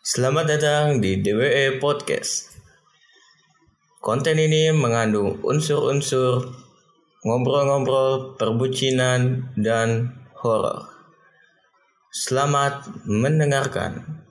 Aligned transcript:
Selamat 0.00 0.48
datang 0.48 0.96
di 0.96 1.20
DWE 1.20 1.76
Podcast. 1.76 2.56
Konten 4.00 4.40
ini 4.40 4.72
mengandung 4.72 5.44
unsur-unsur 5.44 6.56
ngobrol-ngobrol, 7.20 8.32
perbucinan, 8.40 9.52
dan 9.60 10.16
horor. 10.40 10.88
Selamat 12.08 12.88
mendengarkan. 13.04 14.24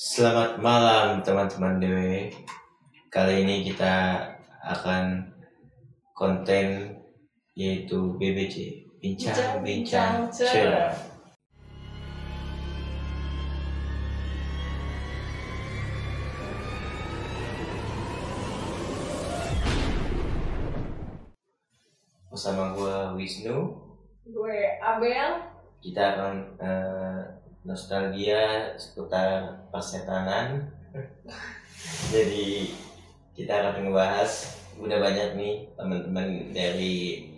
Selamat 0.00 0.56
malam 0.56 1.20
teman-teman 1.20 1.76
DW. 1.76 2.32
Kali 3.12 3.44
ini 3.44 3.68
kita 3.68 4.16
akan 4.64 5.28
konten 6.16 6.96
yaitu 7.52 8.16
BBC 8.16 8.88
Bincang-bincang 8.96 10.32
cerah. 10.32 10.96
Bersama 22.32 22.72
gua 22.72 23.12
Wisnu, 23.20 23.58
Gue 24.24 24.80
Abel. 24.80 25.44
kita 25.84 26.16
akan 26.16 26.34
eh, 26.56 27.09
nostalgia 27.64 28.72
seputar 28.80 29.68
persetanan. 29.68 30.72
Jadi 32.14 32.72
kita 33.36 33.52
akan 33.60 33.88
ngebahas. 33.88 34.58
Udah 34.80 34.96
banyak 34.96 35.36
nih 35.36 35.54
teman-teman 35.76 36.56
dari 36.56 37.28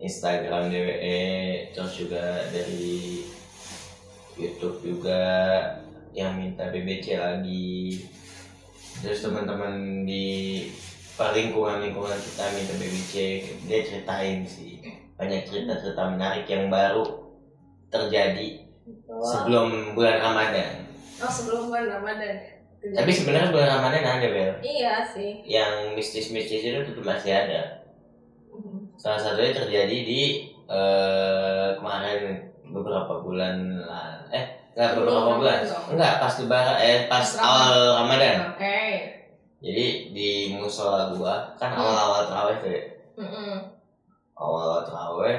Instagram 0.00 0.72
DWE 0.72 1.20
terus 1.76 1.92
juga 2.00 2.48
dari 2.48 3.22
YouTube 4.40 4.80
juga 4.80 5.20
yang 6.16 6.40
minta 6.40 6.72
BBC 6.72 7.20
lagi. 7.20 8.00
Terus 9.04 9.20
teman-teman 9.20 10.04
di 10.08 10.66
lingkungan-lingkungan 11.22 12.18
kita 12.18 12.44
minta 12.56 12.74
BBC 12.80 13.12
dia 13.68 13.80
ceritain 13.84 14.42
sih. 14.48 14.80
Banyak 15.20 15.44
cerita-cerita 15.44 16.08
menarik 16.08 16.48
yang 16.48 16.72
baru 16.72 17.04
terjadi 17.92 18.61
sebelum 19.22 19.94
bulan 19.94 20.18
Ramadan. 20.18 20.72
Oh 21.18 21.30
sebelum 21.30 21.70
bulan 21.70 21.86
Ramadan. 21.88 22.34
ya? 22.82 22.98
Tapi 22.98 23.10
sebenarnya 23.14 23.54
bulan 23.54 23.78
Ramadan 23.78 24.02
ada 24.02 24.28
Bel. 24.28 24.52
Iya 24.58 25.06
sih. 25.06 25.46
Yang 25.46 25.94
mistis-mistis 25.94 26.66
itu 26.66 26.82
tetap 26.82 27.04
masih 27.06 27.30
ada. 27.30 27.86
Mhm. 28.50 28.98
Salah 28.98 29.22
satunya 29.22 29.54
terjadi 29.54 29.96
di 30.02 30.22
eh, 30.66 31.68
kemarin 31.78 32.50
beberapa 32.74 33.22
bulan 33.22 33.86
lah. 33.86 34.26
Eh, 34.34 34.44
enggak 34.74 34.98
beberapa 34.98 35.38
bulan. 35.38 35.62
Enggak, 35.94 36.14
pas 36.18 36.34
lebaran 36.42 36.76
eh 36.80 36.98
pas 37.06 37.22
Ramadan. 37.22 37.46
awal 37.46 37.72
Ramadan. 38.02 38.36
Oke. 38.50 38.80
Jadi 39.62 39.86
di 40.10 40.30
musola 40.50 41.14
gua 41.14 41.54
kan 41.54 41.70
awal-awal 41.70 42.26
terawih 42.26 42.56
tuh 42.58 42.70
ya. 42.74 42.82
Mhm. 43.14 43.54
Awal 44.34 44.82
terawih 44.82 45.38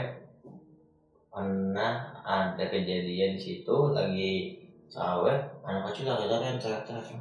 pernah 1.28 2.13
ada 2.24 2.64
kejadian 2.72 3.36
di 3.36 3.42
situ 3.42 3.76
lagi 3.92 4.56
terawih 4.88 5.36
anak 5.68 5.92
kecil 5.92 6.08
lari-larian 6.16 6.56
teriak-teriak 6.56 7.20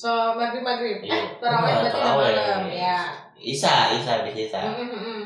So 0.00 0.32
maghrib 0.32 0.64
maghrib. 0.64 1.04
Iya. 1.04 1.12
Eh 1.12 1.24
terawih 1.36 1.72
berarti 1.76 1.98
udah 2.00 2.14
malam 2.16 2.62
ya. 2.72 2.98
Isa, 3.36 3.92
Isa 3.92 4.24
habis 4.24 4.48
Isa. 4.48 4.60
Mhm, 4.60 4.88
mhm, 4.88 5.20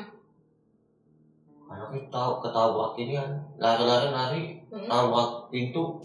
Anaknya 1.71 2.07
tahu 2.11 2.43
ketabrak 2.43 2.95
ini 2.99 3.19
kan, 3.19 3.31
lari-lari 3.59 4.09
lari, 4.11 4.43
tabrak 4.71 5.31
pintu. 5.51 5.99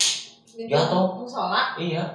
Pintu 0.49 0.69
Jatuh. 0.69 1.17
Musola. 1.17 1.73
Iya. 1.77 2.05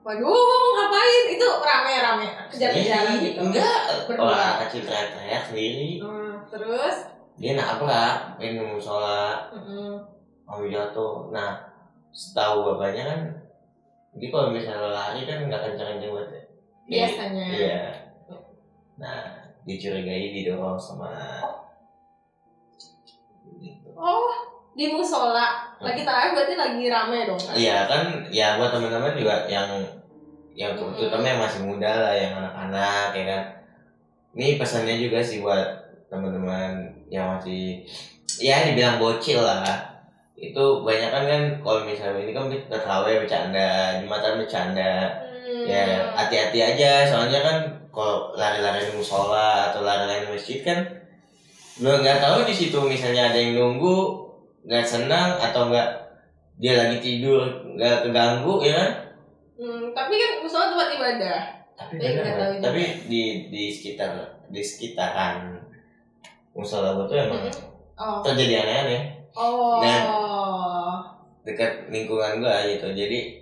Waduh 0.00 0.32
ngapain? 0.76 1.22
Itu 1.36 1.46
rame-rame 1.60 2.26
kejar-kejaran 2.52 3.20
gitu. 3.20 3.40
Enggak, 3.44 3.80
orang 4.16 4.40
anak 4.40 4.56
kecil 4.68 4.80
teriak-teriak 4.88 5.42
sendiri. 5.52 6.00
Hmm, 6.00 6.40
terus. 6.48 6.96
Dia 7.36 7.52
nabrak, 7.52 8.40
ini 8.40 8.64
musola, 8.64 9.44
Mhm. 9.52 10.15
Mau 10.46 10.62
jatuh. 10.62 11.28
Nah, 11.34 11.58
setahu 12.14 12.72
bapaknya 12.72 13.02
kan, 13.04 13.20
dia 14.16 14.28
kalau 14.32 14.54
misalnya 14.54 14.88
lari 14.94 15.26
kan 15.26 15.44
nggak 15.50 15.60
kencang-kencang 15.60 16.12
banget. 16.14 16.30
ya. 16.32 16.42
Biasanya. 16.86 17.46
Iya. 17.50 17.82
Nah, 18.96 19.20
dicurigai 19.66 20.32
didorong 20.32 20.78
sama 20.78 21.10
gitu. 23.58 23.88
Oh 23.98 24.30
di 24.76 24.92
musola 24.92 25.72
lagi 25.80 26.04
tarawih 26.04 26.36
berarti 26.36 26.54
lagi 26.54 26.84
rame 26.86 27.18
dong 27.24 27.40
kan? 27.40 27.56
Iya 27.56 27.88
kan, 27.88 28.02
ya 28.28 28.60
buat 28.60 28.70
teman-teman 28.70 29.16
juga 29.16 29.48
yang 29.48 29.68
yang 30.56 30.72
Mm-mm. 30.76 30.96
terutama 30.96 31.24
yang 31.28 31.40
masih 31.40 31.60
muda 31.68 31.90
lah, 31.90 32.14
yang 32.16 32.32
anak-anak 32.36 33.08
ya 33.12 33.24
kan. 33.24 33.42
Ini 34.36 34.60
pesannya 34.60 34.94
juga 35.00 35.18
sih 35.24 35.40
buat 35.40 35.64
teman-teman 36.12 36.92
yang 37.08 37.36
masih 37.36 37.84
ya 38.40 38.68
dibilang 38.68 39.00
bocil 39.00 39.40
lah. 39.40 39.95
Itu 40.36 40.84
banyak 40.84 41.10
kan 41.10 41.24
kan 41.24 41.42
kalau 41.60 41.80
misalnya 41.82 42.20
ini 42.20 42.32
kan 42.32 42.46
kita 42.46 42.76
terawih 42.76 43.24
bercanda, 43.24 43.98
jumatan 44.00 44.38
bercanda. 44.38 44.92
Hmm. 45.42 45.64
Ya 45.64 46.12
hati-hati 46.12 46.58
aja, 46.60 47.08
soalnya 47.08 47.40
kan 47.40 47.56
kalau 47.88 48.36
lari-lari 48.36 48.84
di 48.84 48.92
musola 48.94 49.72
atau 49.72 49.80
lari-lari 49.80 50.28
di 50.28 50.36
masjid 50.36 50.60
kan 50.60 50.78
lo 51.76 51.96
nggak 51.96 52.20
tahu 52.20 52.44
di 52.44 52.52
situ 52.52 52.76
misalnya 52.80 53.32
ada 53.32 53.36
yang 53.36 53.56
nunggu 53.56 53.96
nggak 54.64 54.84
senang 54.84 55.36
atau 55.36 55.68
nggak 55.68 55.88
dia 56.56 56.72
lagi 56.72 57.00
tidur 57.00 57.44
nggak 57.72 58.04
keganggu 58.04 58.60
ya 58.60 58.74
kan 58.76 58.90
Hmm, 59.56 59.88
tapi 59.96 60.20
kan 60.20 60.44
musola 60.44 60.68
tempat 60.68 60.88
ibadah. 60.92 61.40
tapi 61.72 61.96
benar 61.96 62.36
tahu 62.36 62.52
tapi 62.60 62.82
di 63.08 63.22
di 63.48 63.72
sekitar 63.72 64.12
di 64.48 64.60
sekitaran 64.60 65.56
musola 66.52 66.92
tuh 67.00 67.16
emang 67.16 67.48
Oh. 67.96 68.20
terjadi 68.20 68.60
aneh-aneh 68.60 69.15
Oh. 69.36 69.78
Dan- 69.84 70.08
dekat 71.46 71.86
lingkungan 71.94 72.42
gua 72.42 72.66
gitu 72.66 72.90
jadi 72.90 73.38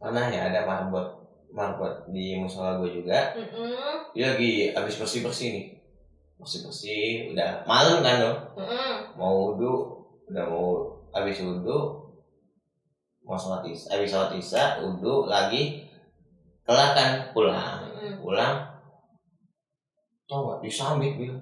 pernah 0.00 0.32
ya 0.32 0.48
ada 0.48 0.64
marbot 0.64 1.04
marbot 1.52 2.08
di 2.08 2.40
musola 2.40 2.80
gua 2.80 2.88
juga 2.88 3.36
Mm-mm. 3.36 4.14
dia 4.16 4.32
lagi 4.32 4.72
habis 4.72 4.96
bersih 4.96 5.20
bersih 5.20 5.48
nih 5.52 5.66
bersih 6.40 6.64
bersih 6.64 7.34
udah 7.34 7.66
malam 7.68 8.00
kan 8.00 8.16
lo 8.22 8.32
Mm-mm. 8.56 9.12
mau 9.20 9.52
wudhu 9.52 9.92
udah 10.32 10.44
mau 10.48 10.88
habis 11.12 11.44
wudhu 11.44 12.00
mau 13.20 13.36
sholat 13.36 13.60
isya 13.68 13.92
habis 13.92 14.08
sholat 14.08 14.32
isya 14.32 14.80
wudhu 14.80 15.28
lagi 15.28 15.84
kelar 16.64 16.96
kan 16.96 17.10
pulang 17.36 17.92
Mm-mm. 17.92 18.24
pulang 18.24 18.56
tau 20.24 20.48
gak 20.48 20.64
disambit 20.64 21.16
bil 21.16 21.36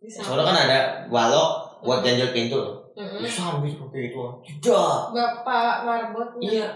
Bisa. 0.00 0.20
soalnya 0.20 0.52
kan 0.52 0.58
ada 0.68 0.78
balok 1.08 1.80
buat 1.80 2.04
ganjel 2.04 2.32
pintu 2.32 2.79
tuh 3.02 3.16
Mm-mm. 3.16 3.22
disambit 3.22 3.74
pakai 3.76 4.00
itu 4.08 4.20
tidak 4.42 4.98
Bapak 5.10 5.74
marbotnya 5.82 6.44
iya 6.44 6.68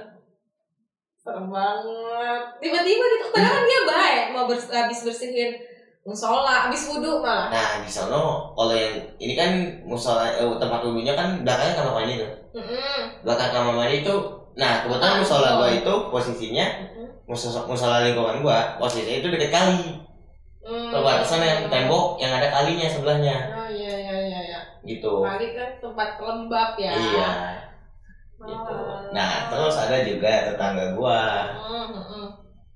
serem 1.16 1.48
banget. 1.48 2.40
Tiba-tiba 2.60 3.04
gitu 3.08 3.26
padahal 3.28 3.54
kan 3.54 3.64
dia 3.64 3.80
baik 3.82 4.22
mau 4.30 4.44
bers- 4.44 4.68
habis 4.68 5.00
bersihin 5.02 5.56
musola, 6.04 6.68
habis 6.68 6.84
wudhu 6.84 7.16
malah. 7.18 7.48
nah 7.48 7.80
di 7.80 7.88
sana 7.88 8.12
kalau 8.52 8.76
yang 8.76 8.92
ini 9.16 9.32
kan 9.32 9.50
musola 9.82 10.28
eh, 10.28 10.44
tempat 10.54 10.84
wudhunya 10.84 11.16
kan 11.16 11.40
belakangnya 11.40 11.74
kamar 11.74 11.92
mandi 11.96 12.20
tuh 12.20 12.30
Mm-mm. 12.52 13.24
belakang 13.24 13.50
kamar 13.50 13.72
mandi 13.74 14.04
itu 14.04 14.14
nah 14.52 14.84
kebetulan 14.84 15.16
Ah, 15.16 15.18
musola 15.18 15.48
gua 15.56 15.68
itu 15.72 15.94
posisinya 16.12 16.66
Mm-mm. 16.84 17.08
musola, 17.24 17.64
musola 17.64 18.04
lingkungan 18.04 18.44
gua 18.44 18.76
posisinya 18.76 19.16
itu 19.18 19.28
dekat 19.28 19.50
kali 19.50 19.80
Hmm. 20.64 20.88
perbatasan 20.88 21.44
yang 21.44 21.60
tembok 21.68 22.16
yang 22.16 22.32
ada 22.32 22.48
kalinya 22.48 22.88
sebelahnya 22.88 23.36
Oh 23.52 23.68
iya 23.68 23.92
iya 24.00 24.16
iya 24.18 24.40
iya. 24.48 24.60
Gitu. 24.84 25.24
Kali 25.24 25.48
kan 25.56 25.70
tempat 25.80 26.08
lembab 26.20 26.70
ya. 26.76 26.92
iya. 26.92 27.30
Gitu. 28.44 28.74
Ah. 28.76 29.08
nah 29.16 29.48
terus 29.48 29.74
ada 29.80 30.04
juga 30.04 30.52
tetangga 30.52 30.92
gua. 30.92 31.48
Mm, 31.56 32.28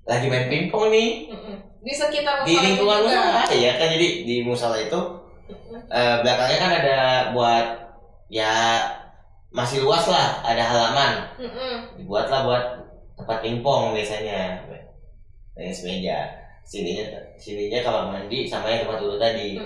lagi 0.08 0.26
main 0.32 0.49
pingpong 0.49 0.88
nih. 0.88 1.28
Di 1.84 1.93
sekitar 1.93 2.43
di 2.49 2.56
lingkungan 2.56 3.05
juga. 3.05 3.12
musola 3.12 3.52
ya 3.52 3.72
kan 3.76 3.88
jadi 3.93 4.08
di 4.25 4.37
musola 4.43 4.76
itu 4.81 5.00
eh, 5.93 6.16
belakangnya 6.25 6.58
kan 6.58 6.72
ada 6.81 6.99
buat 7.37 7.66
ya 8.32 8.81
masih 9.52 9.84
luas 9.84 10.08
lah 10.08 10.40
ada 10.40 10.64
halaman. 10.64 11.12
Dibuatlah 12.00 12.40
buat 12.49 12.64
tempat 13.20 13.38
pingpong 13.44 13.93
biasanya. 13.93 14.64
Tenis 15.52 15.84
meja 15.84 16.49
sininya 16.69 17.16
sininya 17.40 17.81
kamar 17.81 18.04
mandi 18.12 18.44
sama 18.44 18.69
yang 18.69 18.84
tempat 18.84 19.00
dulu 19.00 19.16
tadi 19.16 19.56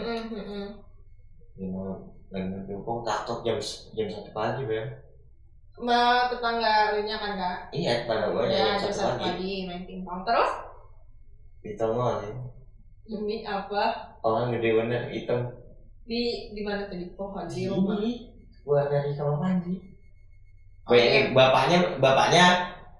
main 2.33 2.65
pingpong 2.65 3.01
takut 3.03 3.39
jam 3.43 3.57
jam 3.93 4.07
satu 4.09 4.31
pagi 4.31 4.65
bel 4.65 4.87
Mbak 5.75 6.21
tetangga 6.31 6.75
lu 6.93 7.01
nya 7.03 7.17
kan 7.17 7.33
kak? 7.35 7.57
iya 7.71 8.05
pada 8.05 8.29
gue 8.29 8.45
Ya, 8.47 8.77
jam 8.77 8.89
satu 8.89 9.17
pagi. 9.17 9.25
pagi 9.27 9.53
main 9.65 9.83
pingpong. 9.83 10.21
Terus? 10.23 10.51
Tongol 11.75 12.13
nih 12.21 12.35
demi 13.05 13.37
apa? 13.43 14.15
orang 14.21 14.51
gede 14.51 14.71
bener 14.73 15.03
hitam. 15.09 15.41
Di 16.03 16.23
di 16.51 16.61
mana 16.61 16.87
tuh 16.87 16.97
di 16.97 17.09
pohon 17.13 17.45
di 17.45 17.67
rumah? 17.67 17.99
Buat 18.63 18.87
dari 18.89 19.11
kamar 19.13 19.37
mandi. 19.39 19.75
Oh, 20.83 20.91
bayangin 20.91 21.31
bapaknya 21.33 21.79
bapaknya 21.99 22.47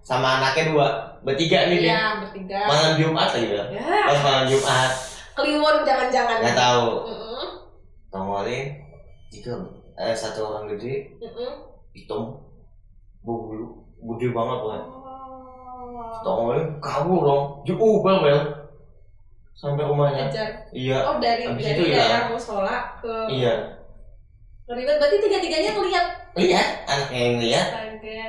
sama 0.01 0.39
anaknya 0.39 0.71
dua 0.71 0.87
bertiga 1.21 1.67
nih 1.67 1.79
dia 1.79 1.89
Iya 1.89 2.03
bertiga. 2.21 2.61
malam 2.65 2.93
Jumat 2.97 3.29
lagi 3.31 3.47
bel 3.47 3.67
Ya, 3.71 3.83
pas 4.03 4.19
malam 4.21 4.45
Jumat. 4.47 4.91
Kliwon 5.33 5.77
jangan-jangan. 5.83 6.37
nggak 6.41 6.57
tahu. 6.57 6.89
Mm-mm, 7.07 7.47
tongolin 8.09 8.67
tiga 9.33 9.57
eh, 9.95 10.13
satu 10.13 10.45
orang 10.45 10.69
gede 10.71 11.17
mm-mm. 11.17 11.53
hitam 11.91 12.37
bulu 13.19 13.81
gede 13.99 14.29
banget 14.31 14.61
kan 14.63 14.83
Oh. 15.83 16.15
tongolin 16.23 16.79
kabur 16.79 17.21
dong 17.21 17.43
diubah 17.63 18.23
bel 18.23 18.41
sampai 19.53 19.83
rumahnya 19.83 20.27
Ajar. 20.27 20.49
iya 20.71 20.99
Oh 21.03 21.17
dari 21.17 21.45
Habis 21.45 21.61
dari 21.63 21.75
itu 21.75 21.85
hilang. 21.87 22.01
daerah 22.01 22.23
musola 22.29 22.77
ke 22.97 23.15
iya 23.29 23.55
Ribet 24.65 24.97
berarti 24.97 25.17
tiga-tiganya 25.19 25.71
ngeliat 25.73 26.07
lihat 26.35 26.69
anaknya 26.87 27.21
yang 27.21 27.37
lihat 27.39 27.67
Astaga. 27.67 28.25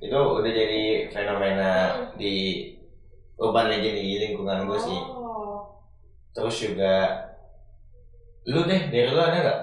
itu 0.00 0.16
udah 0.16 0.50
jadi 0.50 0.82
fenomena 1.08 1.72
Hmm. 1.90 2.08
di 2.16 2.34
urban 3.36 3.66
legend 3.68 3.96
di 3.96 4.08
lingkungan 4.18 4.64
gue 4.64 4.78
sih 4.80 4.98
Oh. 5.12 5.78
terus 6.30 6.56
juga 6.60 6.94
lu 8.44 8.64
deh 8.64 8.82
dari 8.88 9.06
lu 9.06 9.20
ada 9.20 9.38
nggak 9.38 9.60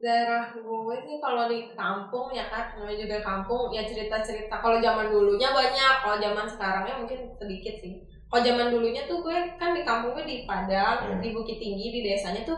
daerah 0.00 0.48
gue 0.56 0.96
sih 1.04 1.20
kalau 1.20 1.44
di 1.44 1.68
kampung 1.76 2.32
ya 2.32 2.48
kan 2.48 2.72
namanya 2.72 3.04
juga 3.04 3.20
kampung 3.20 3.68
ya 3.68 3.84
cerita-cerita 3.84 4.56
kalau 4.56 4.80
zaman 4.80 5.12
dulunya 5.12 5.52
banyak 5.52 5.94
kalau 6.00 6.16
zaman 6.16 6.48
sekarangnya 6.48 6.96
mungkin 6.96 7.28
sedikit 7.36 7.76
sih 7.84 8.00
kalau 8.32 8.40
zaman 8.40 8.72
dulunya 8.72 9.04
tuh 9.04 9.20
gue 9.20 9.36
kan 9.60 9.76
di 9.76 9.84
kampung 9.84 10.16
gue 10.16 10.24
di 10.24 10.48
Padang 10.48 11.04
Hmm. 11.04 11.20
di 11.20 11.36
Bukit 11.36 11.60
Tinggi 11.60 11.92
di 11.92 12.00
desanya 12.00 12.48
tuh 12.48 12.56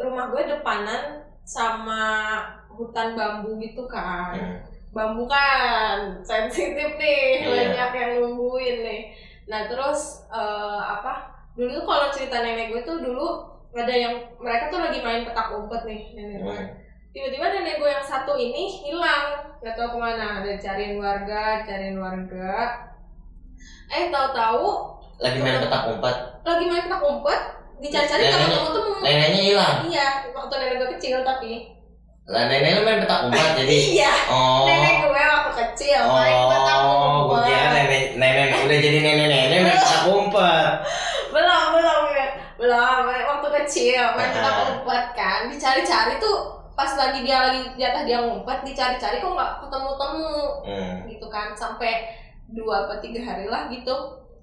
rumah 0.00 0.32
gue 0.32 0.48
depanan 0.48 1.20
sama 1.44 2.40
hutan 2.72 3.12
bambu 3.12 3.60
gitu 3.60 3.84
kan 3.84 4.32
Hmm. 4.32 4.56
bambu 4.96 5.28
kan 5.28 6.24
sensitif 6.24 6.96
nih 6.96 7.44
Iya. 7.44 7.68
banyak 7.68 7.90
yang 8.00 8.10
nungguin 8.16 8.76
nih 8.80 9.00
nah 9.44 9.68
terus 9.68 10.24
eh, 10.32 10.80
apa 10.80 11.28
dulu 11.52 11.68
tuh 11.68 11.84
kalau 11.84 12.08
cerita 12.08 12.40
nenek 12.40 12.72
gue 12.72 12.80
tuh 12.80 12.96
dulu 13.04 13.51
ada 13.72 13.94
yang 13.96 14.14
mereka 14.36 14.68
tuh 14.68 14.80
lagi 14.84 15.00
main 15.00 15.24
petak 15.24 15.48
umpet 15.50 15.80
nih 15.88 16.00
nenek 16.12 16.38
gue 16.40 16.52
Hmm. 16.52 16.68
tiba-tiba 17.12 17.46
nenek 17.48 17.76
gue 17.76 17.88
yang 17.88 18.04
satu 18.04 18.32
ini 18.36 18.68
hilang. 18.68 19.36
Nggak 19.60 19.74
tahu 19.76 19.88
ke 19.94 19.98
mana. 20.00 20.40
Ada 20.40 20.56
cariin 20.56 20.96
warga 20.96 21.60
cariin 21.62 21.96
warga. 21.96 22.52
Eh 23.88 24.08
tahu-tahu 24.08 24.66
lagi 25.20 25.38
main 25.38 25.60
petak 25.60 25.82
umpet. 25.88 26.16
lagi 26.42 26.64
main 26.66 26.82
petak 26.88 27.02
umpet 27.04 27.40
dicari-cari 27.78 28.22
kalau 28.26 28.46
ketemu 28.48 28.68
temu 28.72 28.90
neneknya 29.00 29.40
hilang. 29.40 29.76
Iya 29.86 30.06
waktu 30.32 30.54
nenek 30.56 30.76
gue 30.76 30.88
kecil 30.98 31.16
tapi. 31.22 31.52
Lah 32.22 32.42
nenek 32.48 32.70
lu 32.76 32.82
main 32.84 32.98
petak 33.00 33.20
umpet 33.24 33.50
jadi 33.60 33.76
iya. 33.92 34.12
Oh. 34.28 34.64
Nenek 34.68 34.94
gue 35.04 35.22
waktu 35.22 35.52
kecil 35.52 36.00
main 36.08 36.36
petak 36.48 36.76
oh 36.76 36.88
gue 37.28 37.38
umpet. 37.40 37.44
kira 37.48 37.68
nenek 37.72 38.04
nenek 38.20 38.60
udah 38.64 38.78
jadi 38.80 38.98
nenek 39.00 39.26
nenek 39.28 39.60
main 39.64 39.76
petak 39.80 40.02
umpet. 40.08 40.68
Belum 41.32 41.64
belum 41.72 42.00
belum 42.60 42.98
kecil 43.54 44.00
main 44.12 44.26
Ah. 44.26 44.32
petak 44.32 44.54
umpet 44.72 45.04
kan 45.12 45.40
dicari-cari 45.46 46.16
tuh 46.16 46.36
pas 46.72 46.88
lagi 46.90 47.20
dia 47.20 47.38
lagi 47.42 47.62
di 47.72 47.82
atas 47.82 48.02
dia 48.02 48.18
ngumpet 48.18 48.64
dicari-cari 48.64 49.16
kok 49.18 49.30
nggak 49.30 49.52
ketemu-temu 49.60 50.34
hmm. 50.64 50.94
gitu 51.06 51.26
kan 51.28 51.52
sampai 51.52 52.08
dua 52.48 52.84
atau 52.84 52.96
tiga 52.98 53.20
hari 53.22 53.46
lah 53.46 53.68
gitu 53.68 53.92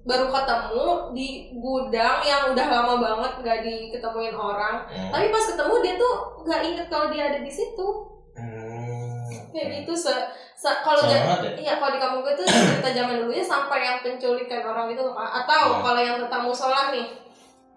baru 0.00 0.26
ketemu 0.26 0.86
di 1.12 1.28
gudang 1.54 2.22
yang 2.22 2.48
udah 2.48 2.66
lama 2.66 2.94
banget 2.96 3.32
gak 3.40 3.58
diketemuin 3.60 4.32
orang 4.32 4.80
Hmm. 4.86 5.10
tapi 5.10 5.28
pas 5.28 5.44
ketemu 5.44 5.74
dia 5.80 5.94
tuh 5.94 6.14
nggak 6.40 6.60
inget 6.64 6.86
kalau 6.86 7.06
dia 7.06 7.28
ada 7.28 7.38
di 7.38 7.52
situ 7.52 7.88
Hmm. 8.32 9.28
kayak 9.50 9.82
gitu 9.82 9.92
se, 9.94 10.08
se- 10.54 10.80
kalau 10.80 11.02
ya? 11.04 11.20
iya 11.54 11.76
kalau 11.76 11.92
di 11.92 12.00
kampung 12.00 12.22
gue 12.22 12.32
tuh 12.32 12.46
cerita 12.46 12.88
zaman 12.94 13.18
dulunya 13.18 13.44
sampai 13.44 13.78
yang 13.82 13.98
penculikan 14.00 14.62
orang 14.62 14.88
Kak. 14.88 15.12
atau 15.44 15.62
Hmm. 15.68 15.82
kalau 15.82 16.00
yang 16.00 16.16
tentang 16.18 16.42
musola 16.42 16.88
nih 16.88 17.06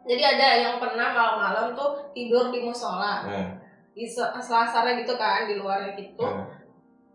jadi 0.04 0.24
ada 0.36 0.48
yang 0.60 0.76
pernah 0.78 1.10
malam-malam 1.10 1.72
tuh 1.72 1.96
tidur 2.12 2.48
di 2.48 2.60
musola 2.60 3.24
Hmm. 3.24 3.56
di 3.92 4.04
se- 4.04 4.34
selasarnya 4.36 5.00
gitu 5.00 5.16
kan 5.16 5.46
di 5.46 5.56
luarnya 5.56 5.94
gitu 5.94 6.22
Hmm. 6.22 6.44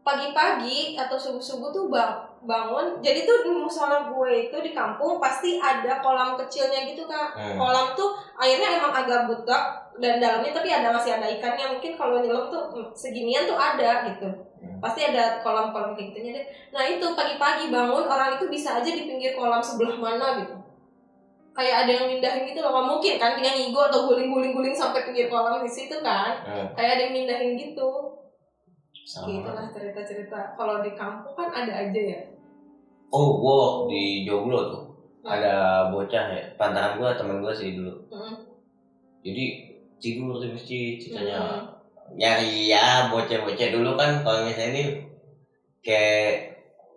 pagi-pagi 0.01 0.97
atau 0.97 1.17
subuh-subuh 1.17 1.69
tuh 1.69 1.87
bang 1.89 2.17
bangun 2.39 3.03
jadi 3.03 3.27
tuh 3.27 3.43
di 3.43 3.51
musola 3.51 4.07
gue 4.07 4.49
itu 4.49 4.57
di 4.63 4.71
kampung 4.71 5.19
pasti 5.19 5.59
ada 5.59 5.99
kolam 5.99 6.39
kecilnya 6.39 6.87
gitu 6.87 7.05
kak 7.05 7.35
Hmm. 7.35 7.59
kolam 7.59 7.93
tuh 7.93 8.15
airnya 8.37 8.79
emang 8.79 8.95
agak 8.95 9.27
butek 9.27 9.63
dan 9.99 10.17
dalamnya 10.17 10.55
tapi 10.55 10.71
ada 10.71 10.89
masih 10.89 11.13
ada 11.13 11.27
ikannya 11.27 11.67
mungkin 11.69 11.93
kalau 11.93 12.23
nyelam 12.23 12.47
tuh 12.47 12.71
mm, 12.71 12.95
seginian 12.95 13.43
tuh 13.45 13.59
ada 13.59 14.07
gitu 14.07 14.31
Hmm. 14.59 14.79
pasti 14.79 15.03
ada 15.05 15.39
kolam-kolam 15.39 15.95
kayak 15.95 16.11
gitunya 16.11 16.31
deh 16.35 16.47
nah 16.71 16.83
itu 16.83 17.07
pagi-pagi 17.13 17.69
bangun 17.69 18.07
orang 18.07 18.35
itu 18.35 18.47
bisa 18.47 18.79
aja 18.79 18.87
di 18.89 19.05
pinggir 19.05 19.35
kolam 19.35 19.59
sebelah 19.59 19.95
mana 19.95 20.39
gitu 20.39 20.55
kayak 21.59 21.77
ada 21.83 21.91
yang 21.93 22.07
mindahin 22.07 22.47
gitu 22.47 22.63
loh 22.63 22.71
nggak 22.71 22.87
mungkin 22.87 23.15
kan 23.19 23.35
dia 23.35 23.51
ngigo 23.51 23.83
atau 23.83 24.07
guling-guling-guling 24.07 24.71
sampai 24.73 25.03
pinggir 25.03 25.27
kolam 25.27 25.59
di 25.59 25.67
situ 25.67 25.99
kan 25.99 26.39
Hmm. 26.47 26.67
kayak 26.73 26.91
ada 26.95 27.03
yang 27.05 27.15
mindahin 27.19 27.59
gitu 27.59 28.15
Sama. 29.03 29.27
gitu 29.27 29.51
lah 29.51 29.67
cerita-cerita 29.69 30.55
kalau 30.55 30.79
di 30.79 30.95
kampung 30.95 31.35
kan 31.35 31.51
ada 31.51 31.73
aja 31.85 32.01
ya 32.01 32.21
Oh, 33.09 33.41
gua 33.41 33.89
di 33.89 34.23
Joglo 34.23 34.69
tuh 34.69 34.85
ada 35.25 35.89
bocah 35.89 36.25
ya, 36.29 36.45
pantaran 36.55 36.95
gua 36.95 37.17
temen 37.17 37.41
gua 37.41 37.51
sih 37.51 37.73
dulu. 37.73 37.89
Mm. 38.13 38.37
Jadi 39.25 39.45
tidur 39.97 40.37
di 40.37 40.53
masjid, 40.53 40.95
ceritanya 40.95 41.41
Mm. 41.41 41.65
nyari 42.15 42.69
ya 42.69 43.09
bocah-bocah 43.09 43.69
dulu 43.73 43.97
kan 43.97 44.21
kalau 44.21 44.45
misalnya 44.45 44.71
ini 44.71 44.85
kayak 45.81 46.53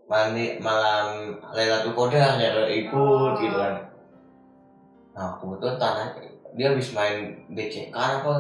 mandi 0.06 0.60
malam 0.60 1.32
Lailatul 1.50 1.96
Qadar 1.96 2.36
ya 2.36 2.52
ikut 2.68 2.92
Oh. 3.32 3.40
gitu 3.40 3.56
kan. 3.56 3.91
Nah, 5.12 5.36
kebetulan 5.40 5.76
tanah 5.76 6.08
dia 6.56 6.68
habis 6.72 6.92
main 6.92 7.48
BCK 7.52 7.96
apa 7.96 8.32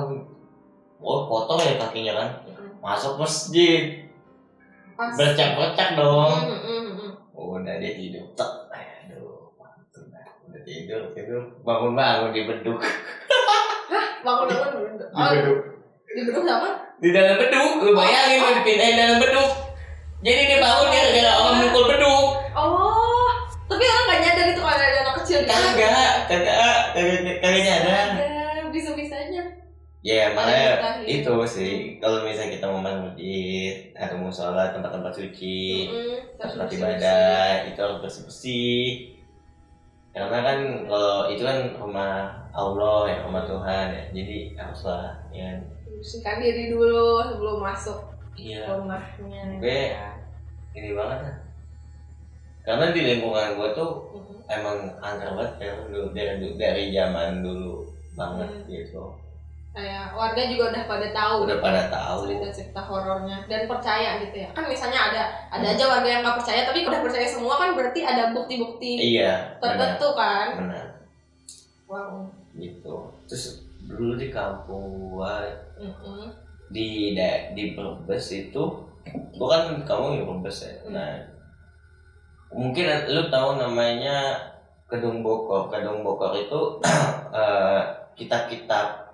Oh, 1.01 1.25
kotor 1.25 1.57
ya 1.57 1.81
kakinya 1.81 2.13
kan. 2.13 2.29
Masuk 2.77 3.17
masjid, 3.17 4.05
bercak-bercak 4.95 5.97
dong. 5.97 6.37
Udah 7.33 7.75
dia 7.81 7.91
tidur 7.97 8.25
tek. 8.37 8.51
Aduh 8.69 9.49
mantul 9.57 10.13
dah. 10.13 10.25
udah 10.45 10.61
tidur 10.61 11.01
tidur 11.17 11.41
bangun 11.65 11.97
bangun 11.97 12.29
di 12.31 12.45
beduk 12.45 12.79
bangun 14.21 14.47
bangun 14.49 14.81
di 14.93 15.03
oh 15.17 15.27
beduk 15.33 15.59
di 16.05 16.21
beduk 16.21 16.43
sama? 16.45 16.69
Di 17.01 17.09
dalam 17.09 17.35
beduk 17.41 17.71
lu 17.81 17.91
bayangin 17.97 18.39
lu 18.45 18.51
dipindahin 18.61 18.95
dalam 18.97 19.17
beduk. 19.17 19.51
Jadi 20.21 20.41
dia 20.53 20.57
bangun 20.61 20.87
gara-gara 20.93 21.31
orang 21.33 21.55
mukul 21.65 21.83
beduk. 21.89 22.25
Oh 22.53 23.29
tapi 23.65 23.83
orang 23.87 24.05
gak 24.05 24.19
nyadar 24.21 24.47
itu 24.53 24.61
kalau 24.61 24.75
ada 24.77 24.99
anak 25.01 25.15
kecil. 25.23 25.37
Gitu 25.41 25.49
kagak 25.49 26.00
kagak 26.31 26.83
kagak 27.43 27.61
nyadar 27.67 27.95
ada? 28.15 28.29
Bisa 28.71 28.95
bisanya 28.95 29.43
ya 30.01 30.33
makanya 30.33 31.03
Ada 31.03 31.05
itu 31.05 31.33
sih. 31.45 31.73
Kalau 32.01 32.25
misalnya 32.25 32.57
kita 32.57 32.65
mau 32.71 32.81
masjid 32.81 33.93
atau 33.93 34.17
musola 34.17 34.73
tempat-tempat 34.73 35.13
suci 35.13 35.91
tempat 36.39 36.67
ibadah 36.73 37.69
itu 37.69 37.77
harus 37.77 38.01
bersih 38.01 38.23
bersih 38.25 38.85
karena 40.11 40.43
kan 40.43 40.59
kalau 40.91 41.31
itu 41.31 41.43
kan 41.45 41.71
rumah 41.79 42.35
Allah 42.51 43.07
ya 43.07 43.17
rumah 43.23 43.43
Tuhan 43.45 43.85
ya. 43.93 44.03
Jadi 44.11 44.37
haruslah 44.57 45.21
ya 45.29 45.61
bersihkan 46.01 46.41
diri 46.41 46.73
dulu 46.73 47.21
sebelum 47.21 47.61
masuk 47.61 47.99
iya. 48.33 48.65
rumahnya 48.73 49.61
Gue 49.61 49.93
ini 50.73 50.97
banget 50.97 51.19
lah 51.29 51.37
karena 52.61 52.85
di 52.89 53.01
lingkungan 53.03 53.55
gue 53.55 53.69
tuh 53.71 53.91
Mm. 54.11 54.37
emang 54.51 54.77
angker 54.99 55.29
banget 55.31 55.53
ya 55.59 55.73
dari 56.11 56.33
dari 56.55 56.83
zaman 56.91 57.39
dulu 57.39 57.87
banget 58.11 58.49
Hmm. 58.51 58.67
gitu 58.67 59.03
kayak 59.71 60.11
warga 60.11 60.43
juga 60.45 60.67
udah 60.67 60.83
pada 60.83 61.07
tahu 61.09 61.35
udah 61.41 61.55
gitu. 61.55 61.63
pada 61.63 61.83
tahu 61.87 62.17
cerita-cerita 62.27 62.81
horornya 62.81 63.37
dan 63.47 63.63
percaya 63.65 64.19
gitu 64.19 64.35
ya 64.37 64.49
kan 64.51 64.67
misalnya 64.67 64.99
ada 65.07 65.21
ada 65.47 65.63
Hmm. 65.63 65.73
aja 65.73 65.83
warga 65.87 66.09
yang 66.09 66.21
nggak 66.21 66.37
percaya 66.37 66.61
tapi 66.67 66.83
udah 66.83 66.99
percaya 66.99 67.23
semua 67.25 67.55
kan 67.55 67.69
berarti 67.71 67.99
ada 68.01 68.23
bukti-bukti 68.29 68.93
iya 69.15 69.55
benar 69.57 69.95
tertentu 69.95 70.07
kan 70.13 70.47
benar 70.59 70.85
wow 71.87 72.27
gitu 72.53 72.95
terus 73.25 73.63
dulu 73.81 74.13
di 74.15 74.27
kampung 74.27 74.83
gua 75.09 75.39
Mm-mm. 75.75 76.27
di 76.67 77.15
da- 77.15 77.49
di 77.51 77.71
Brebes 77.71 78.27
itu 78.29 78.63
gua 79.33 79.47
kan 79.49 79.63
kamu 79.81 80.05
di 80.13 80.23
Brebes 80.25 80.57
ya 80.61 80.73
nah 80.89 81.11
mungkin 82.51 82.85
lu 83.07 83.31
tahu 83.31 83.57
namanya 83.57 84.35
Kedung 84.91 85.23
Bokor. 85.23 85.71
Kedung 85.71 86.03
Bokor 86.03 86.35
itu 86.35 86.59
eh, 87.39 87.81
kitab-kitab 88.19 89.07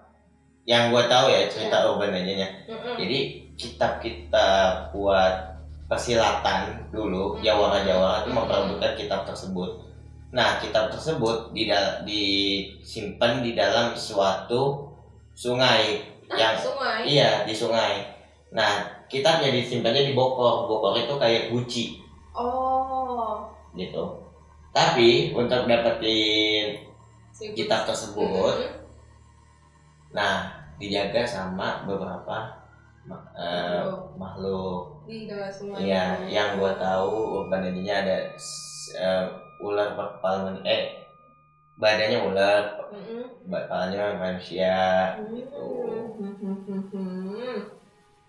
yang 0.65 0.89
gua 0.89 1.05
tahu 1.05 1.29
ya 1.29 1.45
cerita 1.45 1.85
urban 1.85 2.17
aja. 2.17 2.49
Jadi 2.97 3.47
kitab-kitab 3.53 4.89
buat 4.91 5.53
persilatan 5.87 6.91
dulu 6.91 7.39
Jawara-Jawara 7.39 8.25
itu 8.25 8.31
memperebutkan 8.33 8.93
kitab 8.97 9.21
tersebut. 9.23 9.85
Nah, 10.33 10.59
kitab 10.59 10.91
tersebut 10.91 11.55
di 11.55 11.71
disimpan 12.03 13.39
di 13.39 13.55
dalam 13.55 13.95
suatu 13.95 14.91
sungai 15.31 16.03
yang 16.33 16.57
sungai 16.59 17.07
iya 17.07 17.45
di 17.47 17.53
sungai. 17.55 18.03
Nah, 18.51 19.05
kitabnya 19.07 19.53
disimpannya 19.53 20.11
di 20.11 20.13
Bokor. 20.17 20.67
Bokor 20.67 20.97
itu 20.99 21.15
kayak 21.15 21.53
guci 21.53 22.07
oh 22.37 22.76
gitu. 23.77 24.03
Tapi 24.73 25.33
untuk 25.33 25.65
dapetin 25.65 26.85
kitab 27.53 27.85
tersebut, 27.85 28.53
Mm-mm. 28.57 28.81
nah 30.11 30.49
dijaga 30.77 31.25
sama 31.25 31.85
beberapa 31.85 32.65
eh, 33.37 33.81
Oh, 33.87 34.11
makhluk. 34.19 35.07
sungai 35.47 35.87
Iya, 35.87 36.27
yang 36.27 36.59
gua 36.59 36.75
tahu 36.75 37.39
urban 37.39 37.63
legendnya 37.63 38.03
ada 38.03 38.17
eh, 38.93 39.25
ular 39.63 39.95
berkepala 39.95 40.53
eh 40.61 41.07
badannya 41.77 42.19
ular, 42.19 42.61
kepalanya 43.47 44.17
manusia 44.17 44.75
Mm-mm. 45.23 46.17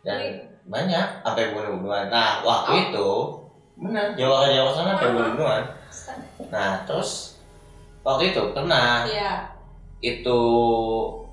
dan 0.04 0.16
Ini- 0.20 0.46
banyak 0.68 1.24
sampai 1.24 1.56
bunuh-bunuhan. 1.56 2.12
Nah, 2.12 2.44
waktu 2.44 2.92
itu 2.92 3.37
benar 3.78 4.06
Jawa 4.14 4.50
Jawa 4.50 4.70
sana 4.74 4.92
Ah. 4.92 5.00
bunuh-bunuhan. 5.00 5.64
Nah, 6.50 6.82
terus 6.82 7.38
waktu 8.02 8.34
itu 8.34 8.42
pernah 8.50 9.06
Iya. 9.06 9.46
itu 10.00 10.38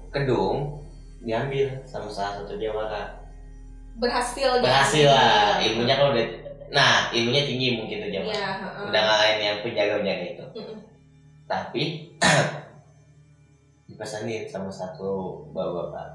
kedung 0.09 0.81
diambil 1.21 1.67
sama 1.83 2.05
salah 2.07 2.41
satu 2.41 2.55
jawara. 2.55 3.25
berhasil 3.95 4.59
Berhasil 4.59 5.07
lah, 5.07 5.55
ilmunya 5.57 5.95
kalau 5.95 6.11
udah 6.11 6.27
nah 6.67 7.07
ilmunya 7.09 7.47
tinggi 7.47 7.79
mungkin 7.79 8.03
tuh 8.03 8.11
jawara. 8.11 8.33
Iya, 8.35 8.49
heeh. 8.59 8.85
Udah 8.91 9.01
ngalahin 9.01 9.39
yang 9.39 9.57
penjaga-penjaga 9.63 10.25
itu. 10.35 10.45
Mm-mm. 10.59 10.77
Tapi 11.47 11.83
dipesanin 13.87 14.43
sama 14.45 14.67
satu 14.67 15.41
bapak-bapak. 15.49 16.09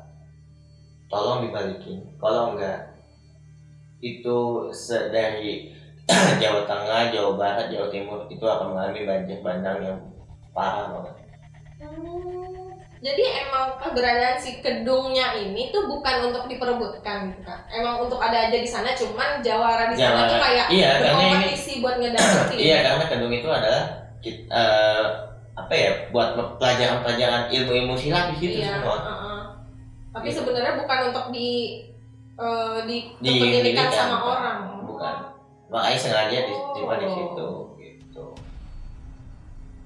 Tolong 1.08 1.48
dibalikin. 1.48 2.04
Kalau 2.20 2.54
enggak 2.54 2.94
itu 4.00 4.38
dari 5.10 5.74
Jawa 6.42 6.60
Tengah, 6.64 7.00
Jawa 7.10 7.30
Barat, 7.34 7.66
Jawa 7.68 7.86
Timur 7.88 8.18
itu 8.26 8.42
akan 8.42 8.72
mengalami 8.72 9.00
banjir 9.04 9.38
bandang 9.40 9.78
yang 9.80 9.98
parah 10.50 10.90
banget. 10.90 11.14
Hmm, 11.80 12.68
Jadi 13.00 13.24
emang 13.24 13.80
keberadaan 13.80 14.36
si 14.36 14.60
kedungnya 14.60 15.32
ini 15.34 15.72
tuh 15.72 15.88
bukan 15.88 16.28
untuk 16.28 16.44
diperebutkan 16.46 17.32
gitu 17.32 17.42
kan. 17.42 17.64
Emang 17.72 17.96
untuk 17.98 18.20
ada 18.20 18.36
aja 18.44 18.52
di 18.52 18.68
sana 18.68 18.92
cuman 18.92 19.40
jawara 19.40 19.88
di 19.88 19.96
sana 19.96 20.28
tuh 20.28 20.36
kayak 20.36 20.66
Iya, 20.68 20.90
karena 20.94 21.08
ini 21.08 21.16
berkompetisi 21.32 21.72
buat 21.80 21.96
ngedapetin. 21.96 22.58
iya 22.68 22.78
karena 22.84 23.04
kedung 23.08 23.32
itu 23.32 23.48
adalah 23.48 23.84
kit- 24.20 24.44
eh, 24.46 25.04
apa 25.56 25.72
ya 25.72 25.90
buat 26.08 26.36
pelajaran-pelajaran 26.60 27.48
ilmu-ilmu 27.48 27.96
silat 27.96 28.32
di 28.32 28.36
situ 28.38 28.58
Iya, 28.60 28.76
semua. 28.76 28.96
heeh. 29.00 29.40
Tapi 30.10 30.26
Gitu. 30.28 30.36
sebenarnya 30.44 30.72
bukan 30.76 30.98
untuk 31.08 31.26
di 31.32 31.48
eh, 32.36 32.78
di 32.84 32.96
Di- 33.16 33.76
sama 33.88 34.20
bukan. 34.20 34.28
orang. 34.28 34.58
Bukan. 34.84 35.16
Makanya 35.70 35.98
sengaja 35.98 36.38
di, 36.40 36.50
di, 36.50 36.80
di 36.82 36.82
Oh. 36.82 37.14
situ 37.14 37.48
gitu. 37.78 38.24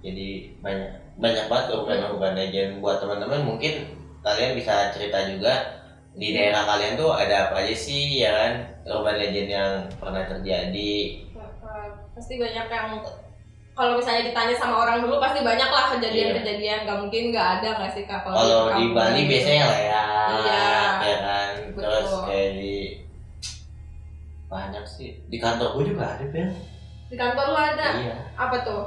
Jadi 0.01 0.29
banyak 0.61 0.91
banyak 1.17 1.45
banget 1.47 1.67
urban-urban 1.71 2.35
legend 2.35 2.71
buat 2.81 3.01
teman-teman. 3.01 3.45
Mungkin 3.47 3.73
kalian 4.21 4.57
bisa 4.57 4.91
cerita 4.91 5.25
juga 5.25 5.53
di 6.15 6.33
daerah 6.33 6.65
kalian 6.65 6.95
tuh 6.95 7.11
ada 7.11 7.49
apa 7.49 7.61
aja 7.61 7.75
sih 7.75 8.19
ya 8.19 8.33
kan? 8.33 8.53
Urban 8.87 9.17
legend 9.17 9.49
yang 9.49 9.71
pernah 9.97 10.25
terjadi. 10.25 11.25
Pasti 12.15 12.39
banyak 12.39 12.67
yang 12.67 12.89
kalau 13.75 13.99
misalnya 13.99 14.31
ditanya 14.31 14.55
sama 14.55 14.87
orang 14.87 15.03
dulu 15.03 15.19
pasti 15.19 15.43
banyak 15.43 15.67
lah 15.67 15.91
kejadian-kejadian. 15.93 16.87
Nggak 16.87 16.99
mungkin 17.01 17.23
nggak 17.29 17.49
ada 17.59 17.69
nggak 17.77 17.93
sih 17.93 18.05
kak? 18.07 18.23
Kalau 18.23 18.71
di 18.73 18.85
Bali 18.95 19.21
biasanya 19.27 19.65
layak 19.67 20.07
Iya. 20.25 20.69
ya 21.03 21.17
kan 21.21 21.34
banyak 24.55 24.85
sih. 24.87 25.19
Di 25.27 25.37
kantor 25.37 25.75
gue 25.75 25.91
juga 25.91 26.15
ada 26.15 26.25
Bel. 26.31 26.47
Di 27.11 27.17
kantor 27.19 27.45
lu 27.51 27.59
ada? 27.59 27.89
Iya. 27.99 28.17
Apa 28.35 28.57
tuh? 28.63 28.83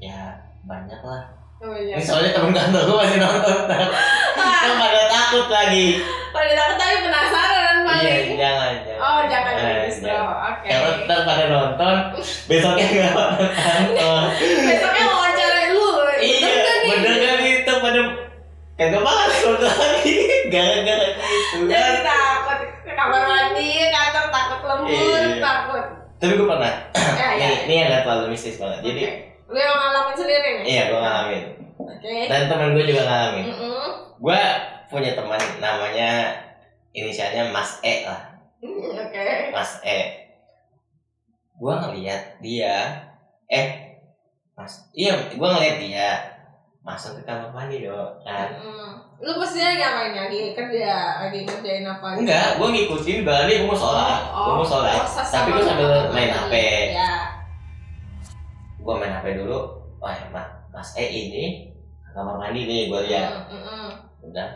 Ya 0.00 0.32
banyak 0.64 1.00
lah. 1.00 1.22
Oh 1.60 1.76
iya. 1.76 1.96
Ini 1.96 2.02
soalnya 2.02 2.32
temen 2.32 2.52
kantor 2.52 2.82
gue 2.82 2.96
masih 2.98 3.18
nonton. 3.20 3.58
Kan 4.64 4.72
pada 4.74 5.02
takut 5.06 5.46
lagi. 5.48 6.00
Pada 6.32 6.50
takut 6.50 6.76
tapi 6.76 6.96
penasaran 7.04 7.76
iya 7.76 7.84
paling 7.84 8.32
jangan 8.34 8.72
jangan. 8.80 8.98
Oh 8.98 9.20
jangan 9.28 9.52
Eh, 9.54 9.76
justru 9.86 10.08
jangan. 10.08 10.36
oke. 10.50 10.66
Karena 10.66 10.90
ntar 11.04 11.18
pada 11.22 11.44
nonton 11.46 11.94
besoknya 12.48 13.08
pada 13.12 13.46
kantor 13.52 14.20
besoknya 14.40 15.04
wawancara 15.06 15.60
lu. 15.70 15.88
Iya 16.16 16.48
kan 16.56 16.78
bener 16.88 17.14
kan 17.20 17.38
itu 17.44 17.72
pada 17.76 18.00
kagak 18.74 19.02
masuk 19.04 19.56
lagi. 19.60 20.16
Gara-gara 20.52 21.06
gitu 21.12 21.58
jadi 21.68 22.00
takut. 22.00 22.58
Ke 22.84 22.92
kamar 22.92 23.22
mandi 23.24 23.68
tapi 26.24 26.34
gue 26.40 26.48
pernah. 26.48 26.74
Ya 27.14 27.28
ya 27.36 27.46
ini, 27.52 27.56
ini 27.68 27.74
agak 27.84 28.00
terlalu 28.08 28.32
mistis 28.32 28.56
banget. 28.56 28.80
Jadi 28.80 29.00
Oke. 29.04 29.12
lu 29.52 29.58
yang 29.60 29.76
ngalamin 29.76 30.16
sendiri 30.16 30.48
nih? 30.56 30.64
Iya 30.64 30.82
gue 30.88 31.00
ngalamin. 31.04 31.42
Oke. 31.76 32.14
Dan 32.32 32.42
teman 32.48 32.70
gue 32.72 32.84
juga 32.88 33.02
ngalamin. 33.04 33.44
Mm-mm. 33.52 33.86
gue 34.24 34.40
punya 34.88 35.12
teman 35.12 35.42
namanya 35.60 36.10
inisialnya 36.96 37.52
Mas 37.52 37.76
E 37.84 38.08
lah. 38.08 38.40
Hmm, 38.64 38.96
oke. 38.96 39.28
Mas 39.52 39.72
E. 39.84 40.00
Gue 41.60 41.74
ngeliat 41.76 42.40
dia. 42.40 42.76
Eh 43.52 43.68
Mas 44.54 44.86
iya 44.94 45.18
gue 45.34 45.48
ngeliat 45.50 45.76
dia 45.82 46.33
masuk 46.84 47.16
ke 47.16 47.22
kamar 47.24 47.48
mandi 47.48 47.88
dong 47.88 48.12
kan? 48.20 48.60
Mm. 48.60 48.92
lu 49.24 49.40
posisinya 49.40 49.72
lagi 49.72 49.80
ngapain 49.80 50.12
lagi 50.12 50.40
kerja? 50.52 50.92
Lagi 51.16 51.38
ngerjain 51.48 51.88
apa 51.88 52.06
gitu? 52.12 52.20
enggak 52.28 52.48
gue 52.60 52.68
ngikutin 52.68 53.18
berarti 53.24 53.52
gue 53.56 53.68
mau 53.72 53.78
sholat. 53.80 54.20
Gue 54.28 54.54
mau 54.60 54.68
sholat. 54.68 55.00
oh, 55.00 55.24
tapi 55.32 55.48
gue 55.56 55.64
sambil 55.64 55.90
main. 56.12 56.28
HP 56.28 56.54
ya 56.92 57.12
gue 58.84 58.94
main 59.00 59.16
HP 59.16 59.26
dulu. 59.40 59.80
Wah 59.96 60.12
mas, 60.28 60.44
mas 60.68 60.90
E 61.00 61.04
ini 61.08 61.72
ke 62.04 62.10
kamar 62.12 62.36
mandi 62.36 62.68
nih 62.68 62.92
gue 62.92 63.00
lihat. 63.08 63.48
Mm, 63.48 63.88
udah. 64.28 64.48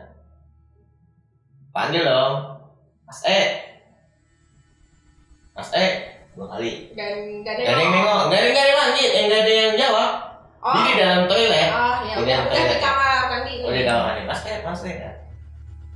Panggil 1.72 2.04
dong. 2.04 2.60
Mas 3.08 3.24
E. 3.24 3.40
Mas 5.56 5.72
E 5.72 5.86
dua 6.36 6.44
kali. 6.52 6.92
Gak, 6.92 7.08
ada 7.56 7.62
yang 7.64 7.88
nengok. 7.88 8.20
gak 8.28 8.40
ada 8.44 8.60
yang 8.68 8.78
lanjut 8.84 9.10
eh, 9.10 9.24
gak 9.26 9.40
ada 9.42 9.52
yang 9.64 9.74
jawab 9.80 10.27
Oh, 10.68 10.74
dia 10.76 10.84
di 10.84 10.94
dalam 10.98 11.22
toilet. 11.24 11.70
Oh 11.70 11.94
ya 11.98 12.12
Di 12.12 12.20
udah, 12.20 12.28
dalam 12.28 12.44
udah 12.44 12.52
di 12.52 12.60
toilet. 12.60 12.80
kamar 12.80 13.22
mandi. 13.26 13.52
Nih. 13.52 13.64
udah 13.64 13.74
di 13.74 13.84
kamar 13.84 14.02
mandi. 14.06 14.22
Mas 14.24 14.40
E 14.42 14.52
mas 14.60 14.80
E 14.82 14.92
kan 14.94 15.14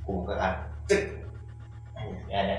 gue 0.03 0.13
buka 0.13 0.33
kan. 0.35 0.53
Cek. 0.85 1.01
Gak 2.25 2.39
ada. 2.41 2.55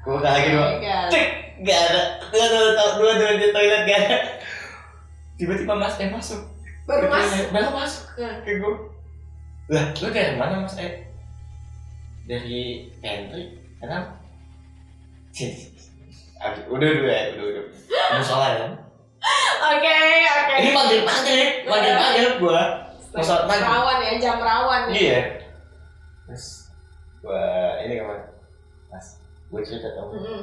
Buka 0.00 0.24
lagi 0.24 0.48
dua 0.48 0.64
Oh 0.64 0.76
cek. 1.08 1.28
Gak 1.60 1.80
ada. 1.84 2.02
Dua 2.26 2.46
dua 2.46 2.62
dua 2.94 3.12
dua, 3.12 3.30
di 3.34 3.48
toilet 3.50 3.82
gak 3.84 3.98
ada. 4.00 4.16
Tiba-tiba 5.34 5.74
mas 5.74 5.96
E 5.96 6.06
masuk. 6.06 6.40
Baru 6.84 7.02
Ke 7.02 7.08
mas. 7.08 7.26
toilet. 7.26 7.48
baru 7.50 7.68
masuk. 7.72 8.04
Hmm. 8.16 8.36
ke 8.40 8.52
gue 8.56 8.74
lah 9.66 9.82
lu 9.92 10.08
dari 10.08 10.34
mana 10.34 10.62
mas 10.62 10.78
E 10.78 10.88
dari 12.24 12.60
pantry 12.98 13.44
kenapa? 13.76 14.14
Udah 16.66 16.88
udah 16.88 17.12
ya 17.12 17.24
udah 17.34 17.44
udah. 17.44 17.64
Mau 18.08 18.22
sholat 18.22 18.52
kan 18.56 18.72
Oke, 19.66 19.98
oke. 20.30 20.54
ini 20.62 20.70
maghrib 20.70 21.02
maghrib 21.02 21.50
maghrib 21.66 22.32
gua. 22.38 22.62
Mau 23.10 23.22
sholat 23.24 23.44
maghrib. 23.50 23.66
Rawan 23.66 23.98
ya, 23.98 24.12
jam 24.22 24.38
rawan 24.38 24.82
ya. 24.90 24.94
iya. 24.94 25.20
Terus 26.30 26.70
gua 27.24 27.42
ini 27.82 27.98
kapan 27.98 28.20
mas 28.86 29.06
gue 29.50 29.60
cerita 29.62 29.88
dong. 29.98 30.10
Mm-mm. 30.14 30.42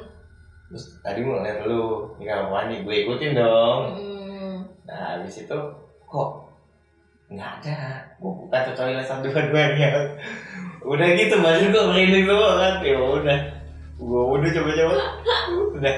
terus 0.71 0.99
tadi 1.05 1.21
gua 1.23 1.39
ngeliat 1.39 1.63
lu 1.69 2.11
di 2.19 2.23
kamar 2.27 2.47
mandi 2.51 2.83
gue 2.83 2.95
ikutin 3.07 3.37
dong. 3.37 3.79
Mm. 3.95 4.55
nah 4.83 5.15
habis 5.15 5.47
itu 5.47 5.59
kok 6.03 6.29
nggak 7.31 7.51
ada? 7.63 8.03
Gue 8.19 8.31
buka 8.43 8.57
tuh 8.67 8.75
toilet 8.75 9.05
satu 9.07 9.31
dua 9.31 9.47
duanya 9.47 9.89
udah 10.91 11.07
gitu 11.15 11.35
masih 11.39 11.71
gue 11.71 11.83
merinding 11.87 12.25
semua 12.27 12.51
kan 12.59 12.73
ya 12.83 12.99
udah. 12.99 13.39
Gue 13.95 14.21
udah 14.35 14.49
coba 14.51 14.69
coba 14.75 14.95
udah 15.79 15.95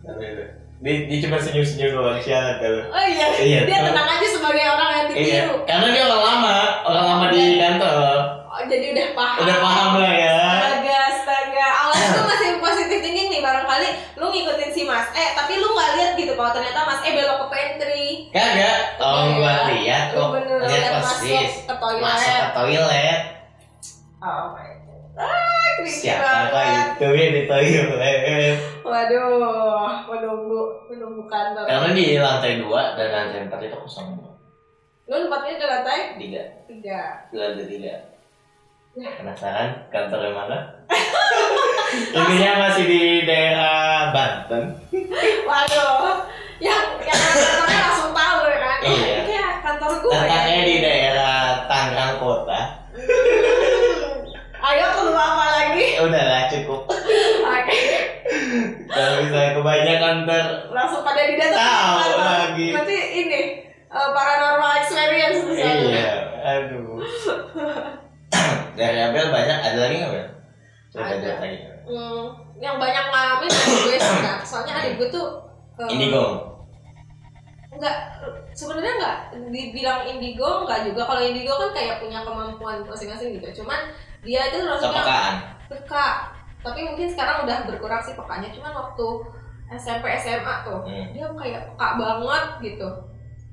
Tapi 0.00 0.24
udah. 0.30 0.59
Dia, 0.80 0.94
dia 1.04 1.18
cuma 1.20 1.36
senyum 1.36 1.60
senyum 1.62 1.90
doang 1.94 2.16
sialan 2.18 2.56
kalau 2.56 2.82
Oh 2.88 3.04
iya, 3.04 3.26
Iya, 3.36 3.58
dia 3.62 3.78
tuh. 3.78 3.86
tenang 3.92 4.08
aja 4.10 4.26
sebagai 4.26 4.64
orang 4.66 4.90
yang 4.90 5.06
iya 5.10 5.40
ditiru. 5.44 5.56
karena 5.62 5.86
dia 5.90 6.02
orang 6.04 6.22
lama 6.24 6.56
orang 6.82 7.04
lama 7.06 7.24
di 7.28 7.42
kantor 7.56 8.16
Oh, 8.50 8.62
jadi 8.66 8.86
udah 8.90 9.08
paham. 9.14 9.36
udah 9.40 9.56
paham 9.58 9.90
lah 9.96 10.12
ya 10.12 10.36
Astaga, 10.58 10.96
astaga. 11.06 11.66
Awas 11.80 12.00
itu 12.02 12.20
masih 12.22 12.48
positif 12.58 12.98
thinking 12.98 13.28
nih 13.28 13.40
barangkali 13.40 13.88
lu 14.16 14.26
ngikutin 14.26 14.70
si 14.70 14.82
Mas 14.82 15.06
E 15.12 15.24
tapi 15.32 15.52
lu 15.54 15.70
nggak 15.70 15.90
lihat 15.94 16.10
gitu 16.14 16.32
kalau 16.34 16.50
ternyata 16.50 16.80
Mas 16.82 17.00
E 17.00 17.14
belok 17.14 17.38
ke 17.38 17.46
pantry 17.48 18.06
Kagak, 18.28 18.78
oh 18.98 19.22
Iya. 19.22 19.32
gua 19.32 19.52
lihat 19.70 20.04
kok. 20.10 20.28
Lihat 20.34 20.80
lihat 20.82 20.92
masuk 20.98 21.16
ke 21.62 21.74
toilet 21.74 22.02
Masuk 22.02 22.34
ke 22.34 22.48
toilet. 22.52 23.20
oh 24.18 24.44
my 24.50 24.68
god 24.82 25.24
ah 25.24 25.49
Siapa 25.82 26.60
itu 26.96 27.06
ya 27.06 27.26
di 27.30 27.42
toilet? 27.44 28.56
waduh 28.80 29.86
menunggu 30.04 30.60
menunggu 30.86 31.22
kantor 31.24 31.62
Karena 31.62 31.88
di 31.90 32.16
lantai 32.16 32.58
dua 32.58 32.94
dan 32.94 33.08
lantai 33.08 33.40
empat 33.44 33.60
itu 33.62 33.76
kosong. 33.76 34.18
lu 35.04 35.16
tempatnya 35.26 35.54
di 35.54 35.66
lantai 35.66 36.00
Tiga, 36.16 36.42
tiga 36.66 37.00
di 37.28 37.36
lantai 37.36 37.66
tiga. 37.66 37.94
Ya. 38.92 39.10
Penasaran 39.16 39.68
kantornya 39.88 40.30
mana? 40.30 40.58
Ininya 42.12 42.52
masih 42.60 42.84
di 42.84 43.02
daerah 43.24 44.10
Banten. 44.10 44.62
waduh 45.44 46.26
yang 46.58 46.82
yang 46.98 47.18
kantornya 47.22 47.78
langsung 47.80 48.12
tahu 48.12 48.38
ya 48.44 48.58
kan 48.58 48.78
oh, 48.80 48.86
Iya. 48.86 49.06
ini 49.08 49.22
kayak 49.26 49.52
kantor 49.60 49.90
gue 49.96 50.12
Letaknya 50.12 50.60
di 50.62 50.76
daerah 50.78 51.38
Tangerang 51.66 52.14
Kota. 52.18 52.60
ayo 54.60 54.86
keluar 54.92 55.26
apa 55.32 55.46
lagi 55.50 55.82
Ya 55.82 55.89
udahlah 56.02 56.42
cukup. 56.46 56.80
oke 57.42 57.80
Kalau 58.86 59.12
misalnya 59.18 59.50
kebanyakan 59.52 60.14
ter 60.22 60.44
langsung 60.70 61.02
pada 61.02 61.22
di 61.22 61.34
data 61.34 61.56
Tahu 61.56 62.14
lagi. 62.16 62.66
nanti 62.70 62.96
ini 63.16 63.40
eh, 63.84 64.08
paranormal 64.10 64.72
experience 64.78 65.40
tuh. 65.42 65.54
Iya, 65.54 66.10
aduh. 66.40 66.98
Dari 68.78 68.98
Abel 68.98 69.28
banyak, 69.28 69.58
ada 69.60 69.78
lagi 69.78 69.94
nggak 69.98 70.10
Bel? 70.10 70.26
Coba 70.90 71.04
Ada. 71.06 71.30
lagi. 71.38 71.58
Hmm, 71.84 72.22
yang 72.56 72.76
banyak 72.76 73.04
ngalamin 73.04 73.50
gue 73.50 73.96
sih 73.96 74.18
Kak. 74.20 74.40
soalnya 74.42 74.78
adik 74.78 74.94
gue 74.96 75.08
tuh 75.10 75.26
eh, 75.76 75.90
Indigo. 75.90 76.24
enggak 77.70 77.96
sebenarnya 78.52 78.92
enggak 78.94 79.16
dibilang 79.48 80.02
indigo 80.04 80.62
enggak 80.62 80.84
juga 80.84 81.02
kalau 81.04 81.22
indigo 81.22 81.54
kan 81.56 81.70
kayak 81.72 81.96
punya 81.98 82.20
kemampuan 82.20 82.82
masing-masing 82.84 83.38
gitu 83.38 83.62
cuman 83.62 83.88
dia 84.20 84.50
itu 84.50 84.58
Kepekaan. 84.60 85.34
Peka 85.70 86.34
tapi 86.60 86.84
mungkin 86.84 87.08
sekarang 87.08 87.48
udah 87.48 87.64
berkurang 87.64 88.02
sih 88.04 88.12
pekanya. 88.12 88.52
Cuman 88.52 88.72
waktu 88.76 89.06
SMP 89.70 90.04
SMA 90.18 90.54
tuh 90.66 90.84
Hmm. 90.84 91.08
dia 91.14 91.24
kayak 91.32 91.72
peka 91.72 91.88
banget 91.96 92.44
gitu. 92.60 92.88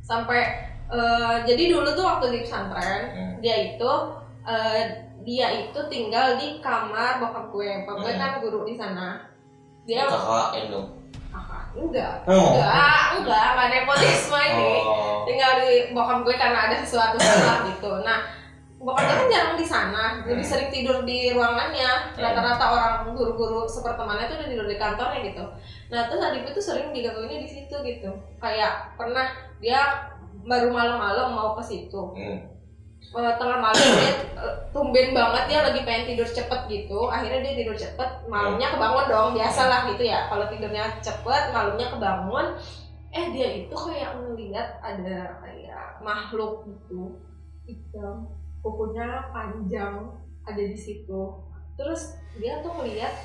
Sampai 0.04 0.42
eh, 0.88 1.36
jadi 1.44 1.64
dulu 1.72 1.88
tuh 1.92 2.04
waktu 2.04 2.26
di 2.32 2.40
pesantren 2.44 3.02
Hmm. 3.12 3.34
dia 3.40 3.76
itu 3.76 3.92
eh, 4.48 4.82
dia 5.24 5.48
itu 5.52 5.80
tinggal 5.92 6.40
di 6.40 6.60
kamar 6.60 7.20
bokap 7.20 7.52
gue. 7.52 7.84
Bokap 7.84 7.98
gue 8.04 8.12
Hmm. 8.16 8.22
kan 8.24 8.32
guru 8.44 8.64
di 8.64 8.76
sana. 8.76 9.24
Dia 9.88 10.04
Kakak 10.04 10.20
kakak. 11.32 11.64
Enggak. 11.78 12.16
Oh. 12.28 12.56
enggak 12.58 13.00
enggak. 13.20 13.48
Enggak 13.56 13.68
nepotisme 13.72 14.40
ini. 14.42 14.74
Oh. 14.84 15.24
tinggal 15.28 15.60
di 15.64 15.92
bokap 15.92 16.24
gue 16.24 16.36
karena 16.40 16.60
ada 16.72 16.76
sesuatu 16.80 17.20
salah 17.20 17.68
gitu. 17.68 17.92
Nah 18.04 18.20
gue 18.78 18.94
kan 18.94 19.26
jarang 19.26 19.58
di 19.58 19.66
sana 19.66 20.22
lebih 20.22 20.46
Hmm. 20.46 20.52
sering 20.54 20.70
tidur 20.70 21.02
di 21.02 21.34
ruangannya. 21.34 22.14
Rata-rata 22.14 22.66
orang 22.70 22.96
guru-guru 23.18 23.66
sepertemannya 23.66 24.30
tuh 24.30 24.38
udah 24.38 24.50
tidur 24.54 24.68
di 24.70 24.78
kantornya 24.78 25.20
gitu. 25.26 25.44
Nah 25.90 26.06
terus 26.06 26.22
adik 26.22 26.46
gue 26.46 26.54
tuh 26.54 26.66
sering 26.66 26.94
digangguinnya 26.94 27.42
di 27.42 27.50
situ 27.50 27.74
gitu. 27.82 28.10
Kayak 28.38 28.94
pernah 28.94 29.34
dia 29.58 29.82
baru 30.46 30.70
malam-malam 30.70 31.34
mau 31.34 31.58
ke 31.58 31.64
situ. 31.66 32.02
Hmm. 32.14 32.54
Eh, 33.08 33.34
tengah 33.40 33.58
malam 33.58 33.88
dia 33.98 34.14
eh, 34.36 34.56
tumben 34.70 35.16
banget 35.16 35.44
dia 35.50 35.60
lagi 35.66 35.82
pengen 35.82 36.14
tidur 36.14 36.28
cepet 36.30 36.62
gitu. 36.70 37.10
Akhirnya 37.10 37.42
dia 37.42 37.54
tidur 37.66 37.74
cepet 37.74 38.30
malamnya 38.30 38.70
kebangun 38.70 39.06
dong 39.10 39.30
biasalah 39.34 39.90
gitu 39.90 40.06
ya. 40.06 40.30
Kalau 40.30 40.46
tidurnya 40.46 41.02
cepet 41.02 41.44
malamnya 41.50 41.88
kebangun. 41.90 42.48
Eh 43.10 43.26
dia 43.34 43.66
itu 43.66 43.74
kayak 43.74 44.22
ngeliat 44.22 44.78
ada 44.86 45.40
kayak 45.42 45.98
makhluk 46.04 46.62
gitu 46.70 47.18
hitam 47.66 48.28
kukunya 48.68 49.32
panjang 49.32 49.96
ada 50.44 50.64
di 50.64 50.76
situ. 50.76 51.32
Terus 51.80 52.20
dia 52.36 52.60
tuh 52.60 52.76
ngeliat 52.76 53.16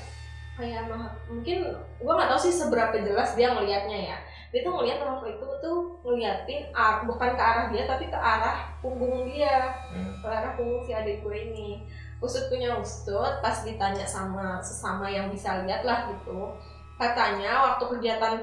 kayak 0.55 0.85
mah- 0.87 1.11
mungkin 1.27 1.75
gua 1.99 2.13
nggak 2.15 2.29
tahu 2.31 2.39
sih 2.47 2.53
seberapa 2.53 2.95
jelas 3.03 3.35
dia 3.35 3.51
ngelihatnya 3.51 4.15
ya. 4.15 4.17
Dia 4.55 4.61
tuh 4.63 4.73
ngeliat 4.79 5.03
makhluk 5.03 5.35
itu 5.35 5.47
tuh 5.59 5.77
ngeliatin 6.07 6.71
ar- 6.71 7.03
bukan 7.03 7.35
ke 7.35 7.43
arah 7.43 7.67
dia 7.73 7.83
tapi 7.89 8.07
ke 8.07 8.15
arah 8.15 8.71
punggung 8.79 9.27
dia. 9.27 9.75
Hmm. 9.91 10.15
ke 10.23 10.27
arah 10.31 10.55
punggung 10.55 10.79
si 10.87 10.95
adik 10.95 11.19
gue 11.19 11.35
ini. 11.35 11.83
Usut 12.23 12.47
punya 12.47 12.79
usut 12.79 13.43
pas 13.43 13.57
ditanya 13.67 14.07
sama 14.07 14.63
sesama 14.63 15.11
yang 15.11 15.27
bisa 15.27 15.67
lihat 15.67 15.83
lah 15.83 16.07
gitu 16.07 16.55
katanya 16.93 17.51
waktu 17.73 17.83
kegiatan 17.97 18.39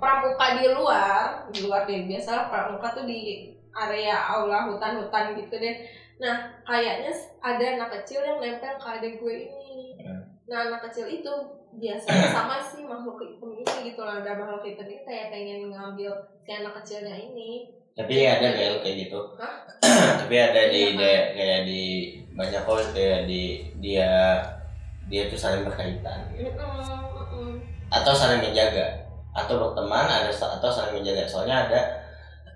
pramuka 0.00 0.58
di 0.58 0.66
luar 0.72 1.46
di 1.52 1.58
luar 1.62 1.84
deh 1.86 2.08
biasa 2.08 2.50
pramuka 2.50 2.96
tuh 2.96 3.04
di 3.06 3.52
area 3.74 4.18
aula 4.18 4.70
hutan-hutan 4.70 5.38
gitu 5.38 5.54
deh 5.58 5.76
nah 6.24 6.36
kayaknya 6.64 7.12
ada 7.38 7.64
anak 7.76 7.90
kecil 8.00 8.24
yang 8.24 8.40
nempel 8.40 8.72
ke 8.74 8.88
adik 8.88 9.20
gue 9.20 9.34
ini 9.44 9.62
Hmm. 9.94 10.20
nah 10.44 10.68
anak 10.68 10.88
kecil 10.88 11.04
itu 11.04 11.32
biasanya 11.74 12.28
sama 12.36 12.56
si 12.60 12.80
makhluk 12.82 13.20
hitam 13.20 13.52
ini 13.52 13.92
gitu 13.92 14.00
lah 14.00 14.20
ada 14.20 14.36
makhluk 14.36 14.64
hitam 14.64 14.84
ini 14.84 15.04
kayak 15.04 15.28
pengen 15.28 15.68
ngambil 15.68 16.12
si 16.40 16.50
anak 16.50 16.72
kecilnya 16.80 17.12
ini 17.12 17.68
Tapi 17.94 18.26
ada 18.26 18.58
Bel 18.58 18.82
kayak 18.82 19.06
gitu. 19.06 19.20
Hah? 19.38 19.62
Tapi 20.18 20.34
ada 20.34 20.66
di 20.66 20.82
Iya, 20.82 20.98
daerah 20.98 21.26
kayak 21.30 21.60
di 21.62 21.82
banyak 22.34 22.66
kok 22.66 22.90
kayak 22.90 23.22
di 23.30 23.42
dia 23.78 24.42
dia 25.06 25.30
tuh 25.30 25.38
saling 25.38 25.62
berkaitan 25.62 26.26
gitu. 26.34 26.50
Atau 27.86 28.10
saling 28.10 28.42
menjaga 28.42 29.06
atau 29.30 29.54
berteman 29.62 30.10
ada 30.10 30.26
atau 30.26 30.70
saling 30.74 30.98
menjaga 30.98 31.22
soalnya 31.22 31.70
ada 31.70 31.80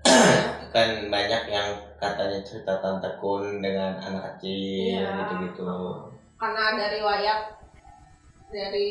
kan 0.75 1.07
banyak 1.07 1.43
yang 1.47 1.71
katanya 1.99 2.39
cerita 2.41 2.79
tante 2.79 3.09
kun 3.19 3.59
dengan 3.59 3.99
anak 3.99 4.35
kecil 4.35 5.03
Iya. 5.03 5.11
gitu-gitu 5.27 5.67
karena 6.39 6.61
ada 6.73 6.85
riwayat 6.89 7.39
dari 8.49 8.89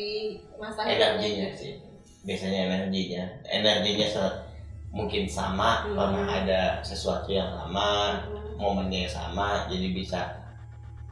masa 0.55 0.85
energinya 0.85 1.49
sih 1.51 1.81
biasanya 2.23 2.59
energinya 2.69 3.23
energinya 3.49 4.07
mungkin 4.89 5.25
sama 5.25 5.85
Hmm. 5.85 5.97
karena 5.97 6.21
ada 6.41 6.61
sesuatu 6.81 7.29
yang 7.29 7.49
sama 7.51 8.21
Hmm. 8.25 8.55
momennya 8.57 9.05
yang 9.05 9.13
sama 9.13 9.65
jadi 9.65 9.87
bisa 9.91 10.21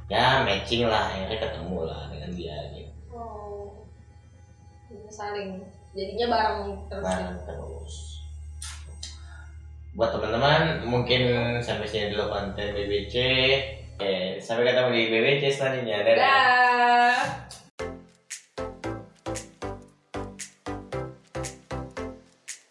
ya 0.08 0.46
matching 0.48 0.88
lah 0.88 1.12
akhirnya 1.12 1.38
ketemu 1.42 1.78
lah 1.84 2.02
dengan 2.10 2.32
dia 2.32 2.58
gitu 2.72 2.94
Oh, 3.12 3.74
saling 5.10 5.60
jadinya 5.92 6.28
bareng 6.30 6.60
terus 6.88 7.04
ya. 7.04 7.18
bareng 7.26 7.40
terus 7.44 7.96
buat 9.98 10.14
teman-teman 10.14 10.86
mungkin 10.86 11.22
sampai 11.58 11.90
sini 11.90 12.14
dulu 12.14 12.30
konten 12.30 12.70
BBC 12.78 13.18
Oke, 13.98 14.38
sampai 14.38 14.70
ketemu 14.70 14.94
di 14.94 15.04
BBC 15.10 15.44
selanjutnya. 15.58 16.06
Dadah. 16.06 16.22
Dah. 16.22 17.47